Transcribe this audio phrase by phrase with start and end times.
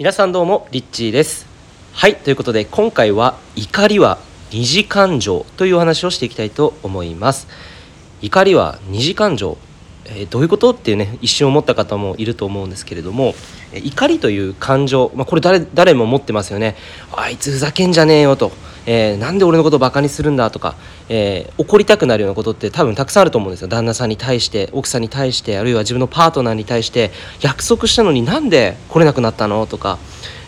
[0.00, 1.46] 皆さんどうもリッチーです。
[1.92, 4.16] はいということで今回は怒りは
[4.50, 7.48] 二次感情というお話をしていきたいと思います。
[8.22, 9.58] 怒りは二次感情。
[10.06, 13.34] えー、どういうことっていうね一瞬思った方もいると思うんですけれども、
[13.74, 16.76] え、怒りという感情、まあ、これ誰誰も持ってますよね。
[17.14, 18.52] あいつふざけんじゃねえよと、
[18.86, 20.74] えー、なんで俺のことをバカにするんだとか、
[21.08, 23.68] えー、怒りたくなるようなことって多分たくさんあると思うんですよ。
[23.68, 29.98] 旦那さんに対して奥さんに対してあるいは自分のパートナーに対して約束したのになんで来れなくなったのとか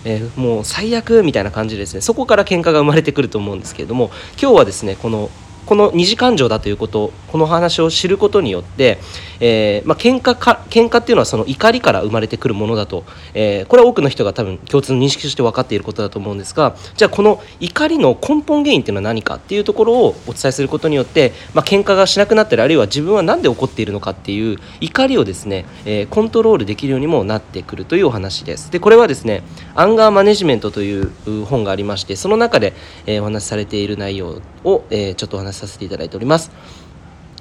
[0.05, 2.01] えー、もう最悪みたいな感じですね。
[2.01, 5.31] そこから喧嘩が生まれてくると思うんですけれども今日はですねこの
[5.67, 8.99] この二次感情だということこの話を知ることによって、
[9.41, 13.05] えーまあ喧嘩か喧嘩っていうのはその怒りから生まれてくるものだと、
[13.35, 28.71] えー、これは多くの人が多分共通の認識として分かっていることだと思うんですがじゃあこの怒りの根本原因っていうのは何かっていうところをお伝えすることによって、まあ喧嘩がしなくなったりあるいは自分は何で怒っているのかっていう怒りをですね、えー、コントロールできるようにもなってくるというお話です。
[28.71, 29.43] でこれはですね
[29.75, 31.11] アンガーマネジメントという
[31.45, 32.73] 本がありましてその中で、
[33.07, 36.51] えー、お話しされている内容を、えー、ちょっとお話しさせていただいております。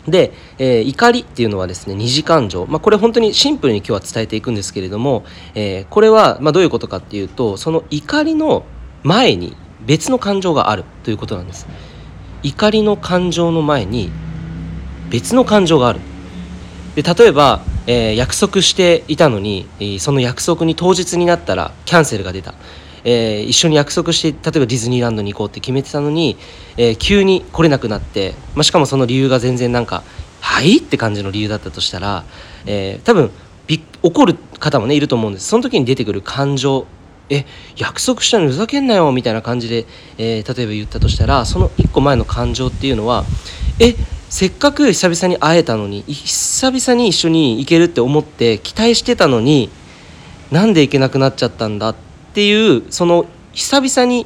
[0.08, 8.66] で、えー、怒りっていうのはですね二次感情、まあ、これ本当にシンプルに今日は伝えていくんですけれども、えー、これはまあどういうことかっていうとその怒りの
[9.04, 9.56] 前に
[9.86, 11.68] 別の感情があるということなんです。
[12.44, 14.10] 怒りの感情の前に
[15.10, 16.00] 別の感情がある。
[16.96, 19.68] で例えば、えー、約束していたのに
[20.00, 22.54] その約束に当日になったらキャンセルが出た。
[23.04, 26.38] えー、一緒に約束して例えばディズニーランドに行こうって決めてたのに、
[26.78, 30.04] えー、急に来れなくなって、まあ、しかもその理由が全然なんか
[30.42, 32.24] 「はい?」って感じの理由だったとしたら、
[32.66, 33.32] えー、多分
[33.68, 36.86] び怒る方もねいると思うんですその時に出てくる感情
[37.30, 37.46] え
[37.78, 39.86] 約束したのにふざけんなよみたいな感じで、
[40.18, 43.24] えー、例えば言ったとしたらその1個前の感情っていうのは
[43.80, 43.96] え
[44.30, 49.70] せっかく久々に会えたのに久々に一緒に行けるって思って期待してたのに
[50.52, 54.26] なんで行けなくなっちゃったんだってっていうその久々に、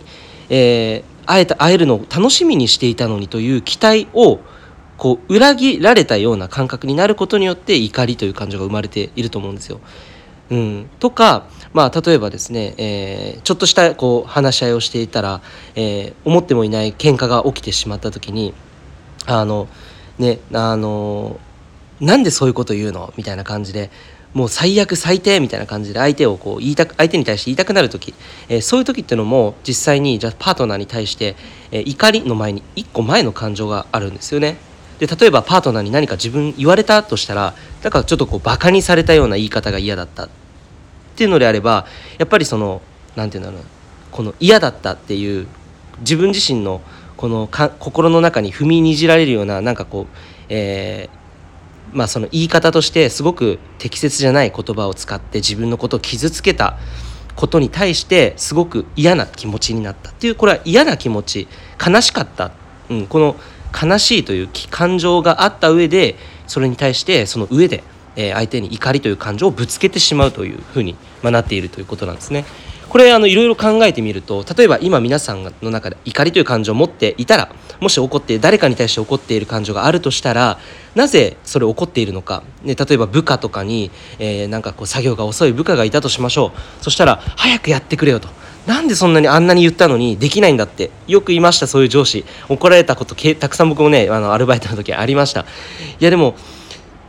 [0.49, 4.39] えー、会えた会えるのを楽しみにしていたのにという期待を
[4.97, 9.81] こう裏切られたような感覚になることによって怒りという感情が生まれていると思うんですよ。
[10.51, 15.41] うん、とか、まあ、例えばですね、えー、ちょっとしたこう話し合いをしていたら、
[15.73, 18.53] えー、思ってもいない喧嘩が起きてしまった時に
[19.25, 19.67] あの
[20.19, 21.39] ねあの
[21.99, 23.11] なんでそういうこと言うの？
[23.17, 23.89] みたいな感じで
[24.35, 28.13] もう最悪最低みたいな感じで相手をこう言いたく相手に対して言いたくなる時、
[28.49, 31.37] えー、そういう時っていうのも実際にじゃパートナーに対して、
[31.71, 34.57] えー、怒りの前に1個前の感情があるんですよね。
[34.99, 40.29] で例えばパートナーに何か自分言われたとしたらだからちょっとこうバカにされたような言い方が嫌だったっ
[41.15, 41.85] ていうのであれば
[42.17, 42.81] やっぱりその
[43.15, 43.67] 何て言うんだろう
[44.11, 45.47] この嫌だったっていう
[45.99, 46.81] 自分自身の
[47.17, 50.15] このか心の中に踏みにじられるようななんかこう、
[50.49, 51.24] えー、
[51.95, 56.77] まあ、その言い方としてすごく適切じゃない言葉を使って自分のことを傷つけた
[57.35, 61.47] ことに対してすごく嫌な気持ちになったっていうこれは嫌な気持ち
[61.85, 62.51] 悲しかった、
[62.89, 63.35] うん、この
[63.73, 66.17] 悲しいという感情があった上で
[66.47, 67.83] それに対してその上で
[68.15, 72.45] 相手に怒りという感情をぶつけてしまうというふうになっているということなんですね。
[72.95, 80.59] これあのいろいろ考えてみると例えば今皆さんの中で怒りという感情を持っていたらもし怒って誰かに対して怒っている感情があるとしたら
[80.95, 86.83] なぜそれ起こっているのか、ね、例えば部下とかに、えー、なんかこう作業が遅い部下がいたとしましょう。
[86.85, 88.29] そしたら早くやってくれよと。
[88.65, 90.89] なんでそんなにあんなに言ったのにできないんだって。
[91.05, 92.23] よく言いましたそういう上司。
[92.47, 95.41] 怒られたことたくさん僕もねあのアルバイトの時ありました。
[95.41, 95.45] い
[95.99, 96.35] やでも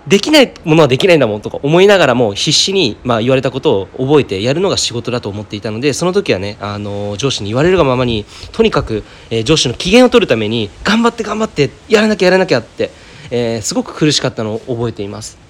[0.06, 12.90] できないものはできないんだもんとか思いながらも必死に、まあ、言われたことを覚えてやるのが仕事だと思っていたのでその時はねあの上司に言われるがままにとにかく、え、上司の機嫌を取るために頑張って頑張ってやらなきゃやらなきゃって、
[13.30, 15.46] え、すごく苦しかったのを覚えています。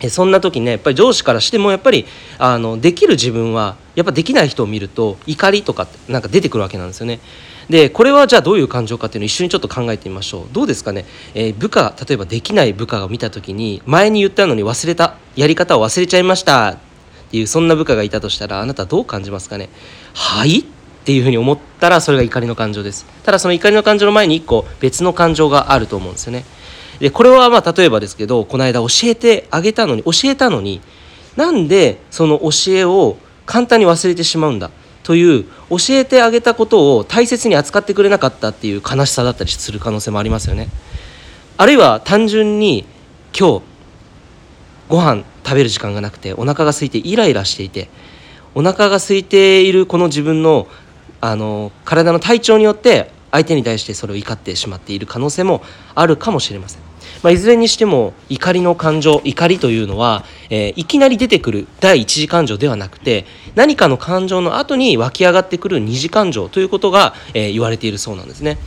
[0.00, 2.04] えそんな時ねやっぱり上司からしてもやっぱり
[2.38, 7.20] あのできる自分はやっぱできない人を見ると怒りとかなんか出てくるわけなんですよね。
[7.68, 10.46] でこれはじゃあどういう感情かっていうのを一緒にちょっと考えてみましょう。
[10.52, 11.04] どうですかね、
[11.34, 15.16] えー、部下例えばできない部下が見た時に前に言ったのに忘れた。
[15.34, 16.70] やり方を忘れちゃいました。
[16.70, 16.76] っ
[17.30, 19.68] ていうそんな部下がいたとしたらあなたどう感じますかね？
[20.14, 20.60] はい？
[20.60, 20.64] っ
[21.04, 23.04] ていうふうに思ったらそれが怒りの感情です。
[23.24, 26.44] ただその怒りの感情の前に1個別の感情があると思うんですよね。
[27.00, 30.80] でこれはまあ例えばですけどこの間教えてあげたのに教えたのに
[31.36, 34.70] なんでその教えを簡単に忘れてしまうんだ？
[35.06, 40.66] という教えてあげたことを大切に扱ってくれなかったっていう悲しさだったりする可能性もありますよね。
[41.56, 42.84] あるいは単純に
[43.32, 43.62] 今日
[44.88, 47.88] ご飯食べる時間がなくてお腹が空いてイライラしていて
[48.56, 50.66] お腹が空いているこの自分の
[51.20, 55.62] あの体の体調によって相手に対してそれを怒ってしまっている可能性も
[55.94, 56.85] あるかもしれません。
[57.26, 63.26] まあ、いずれにしても怒りの感情怒りというのは、えー、いきなり出てくる第一次感情ではなくて
[63.56, 68.58] 何かの感情の後に湧き上がってくる二次感情ということが、えー、言われているそうなんですね。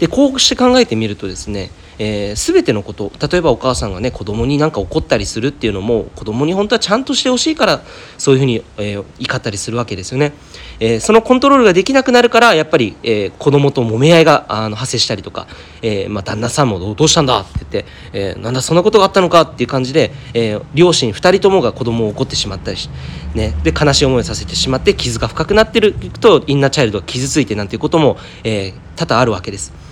[0.00, 7.82] でこうして考えてみるとですねえー、全てのこと例えばお母さんがね子供になんか怒ったりするっていうのも子供に本当はちゃんとしてほしいから
[8.18, 10.32] そういうふうに、えー、怒ったりするわけですよね、
[10.80, 15.48] えー、そのコントロールができなくなるからやっぱり、えー、子供と揉め合いがあの発生したりとか、
[15.82, 22.88] えーまあ、旦那さんもどうしたんだって言って、えー、なんだそんなことがあったのかっていう感じで、えー、両親2人ともが子供を怒ってしまったりし、
[23.34, 29.87] ね、で悲しい思いをさせてしまって傷が深くなってるとインナーチャイルドが傷ついてなんていうことも、えー、多々あるわけです。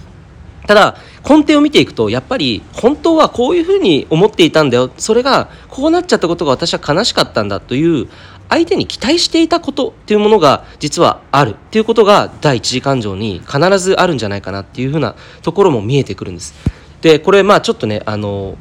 [0.66, 0.96] ただ
[1.28, 8.08] 根底を見ていくとやっぱり本当はこういうふうに思っていたんだよそれがこうなっちゃったことが私は悲しかったんだという
[8.48, 16.54] 相手に期待していたことっていうものが実はあるっていうことが第一次感情に必ずあるんじゃないかなっていうふうなところも見えてくるんです。
[17.00, 18.56] でこれまあちょっとねあの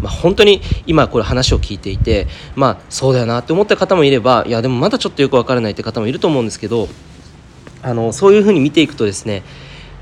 [0.00, 6.88] まあ、本当に今これ話を聞いていてまあそうだよなって思った方もいればいやでもまだちょっとよくわからないって方もいると思うんですけど
[7.82, 9.42] あのそういうふうに見ていくとですね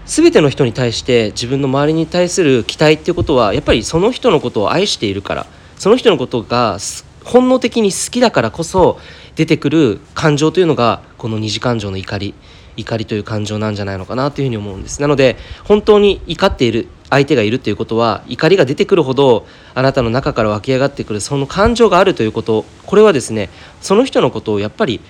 [0.07, 5.47] 全ての人に対して自分の周りに対する期待っていうことはやっぱりその人のことを愛しているから。
[5.79, 6.79] その人のことが
[7.25, 8.99] 本能的に好きだからこそ
[9.35, 12.35] 出てくる感情というのがこの二次感情の怒り。
[12.79, 15.01] 怒りという感情なんじゃないのかなというふうに思うんです。
[15.01, 22.67] なので本当に怒っている相手がいるということは怒りが出てくるほどあなたの中から湧き上がってくるその感情があるということ。
[22.85, 23.49] これはですね
[23.81, 25.01] その人のことをやっぱり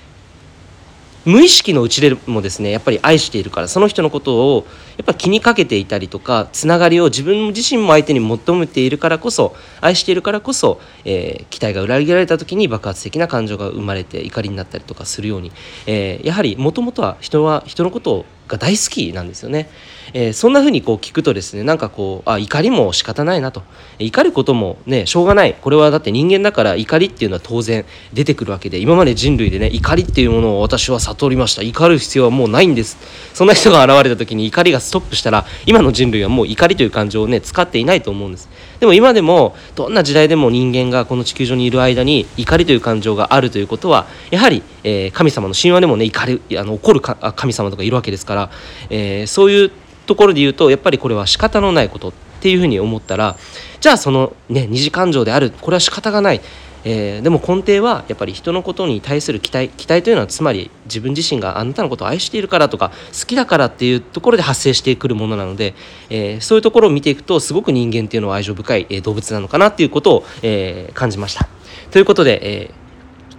[1.27, 15.51] 無意識のうちでもですねやっぱり愛しているからその人のことをやっぱ気にかけていたりとかつながりを自分自身も相手に求めているからこそ愛しているからこそ、えー、期待が裏切られた時に爆発的な感情が生まれて怒りになったりとかするように、
[15.89, 19.69] えー、やはりもともとは人は人のことをが大好きなんですよね。
[20.13, 23.63] えー、そんな風にこう聞くとですねなんかこうあ怒りも仕方ないなと。
[23.99, 25.55] 怒ることもねしょうがない。
[25.61, 31.63] これはだって人間だから怒りっていうのは当然出てくるわけで今まで人類でね怒りっていうものを私は悟りました。
[31.63, 32.97] 怒る必要はもうないんです。
[33.35, 38.49] そんな人が現れた時に怒りがストップしたら今の人類はもう怒りという感情をね使っていないと思うんです。
[38.81, 48.51] でも今でもどんな時代でも人間がこの地球上にいる間に怒りという感情があるということはやはり、えー、神様の神話でもね怒りあの怒る神様とかいるわけですから、
[48.91, 49.71] えー、そういう
[50.07, 53.37] ところで言うとやっぱりこれは仕方のないことっていうふうに思ったら
[53.81, 56.41] じゃあそのね二次感情であるこれは仕方がない、
[56.89, 65.75] えー、でも根底はやっぱり人のことに対する期待期待というのはつまり自分自身があなたのことを愛しているからとか好きだからっていうところで発生してくるものなので、
[66.11, 71.49] えー、そういうところを見ていくとすごく人間っていうのは愛情深い、え動物なのかなっていうことを、えー、感じました。
[71.91, 72.71] ということで、え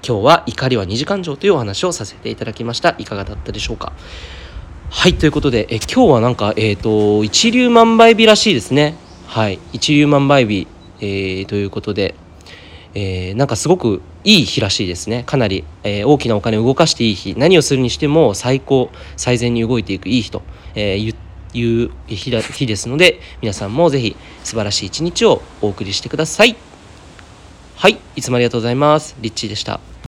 [0.06, 2.96] 今日は怒りは二次感情というお話をさせていただきました。
[2.98, 3.94] いかがだったでしょうか？
[4.90, 8.96] はいということでえ今日はなんか、えーと、一粒万倍日らしいですね
[9.26, 10.68] はい一粒万倍日、
[11.00, 12.16] えー、ということで、
[13.00, 15.22] えー、なんかすごくいい日らしいですね。
[15.28, 17.36] かなり、えー、大きなお金を動かしていい日。
[17.38, 20.42] 何をするにしても最高最善に動いていくいい日と、
[20.74, 21.16] えー、
[21.54, 26.56] いう日だ日ですので皆さんもぜひ素晴らしい一日をお送りしてください。
[27.76, 29.16] はいいつもありがとうございます。
[29.22, 29.88] リッチーでした。